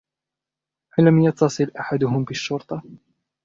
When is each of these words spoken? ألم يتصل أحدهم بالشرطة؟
ألم 0.99 1.21
يتصل 1.21 1.71
أحدهم 1.79 2.23
بالشرطة؟ 2.23 2.83